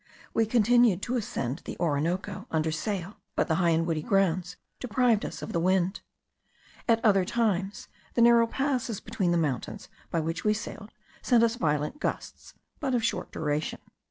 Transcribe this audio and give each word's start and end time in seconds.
We 0.33 0.47
continued 0.47 1.03
to 1.03 1.15
ascend 1.15 1.59
the 1.63 1.77
Orinoco 1.79 2.47
under 2.49 2.71
sail, 2.71 3.17
but 3.35 3.47
the 3.47 3.53
high 3.61 3.69
and 3.69 3.85
woody 3.85 4.01
grounds 4.01 4.57
deprived 4.79 5.23
us 5.23 5.43
of 5.43 5.53
the 5.53 5.59
wind. 5.59 6.01
At 6.89 7.05
other 7.05 7.23
times 7.23 7.87
the 8.15 8.23
narrow 8.23 8.47
passes 8.47 8.99
between 8.99 9.29
the 9.29 9.37
mountains 9.37 9.89
by 10.09 10.19
which 10.19 10.43
we 10.43 10.55
sailed, 10.55 10.89
sent 11.21 11.43
us 11.43 11.55
violent 11.55 11.99
gusts, 11.99 12.55
but 12.79 12.95
of 12.95 13.03
short 13.03 13.31
duration. 13.31 13.77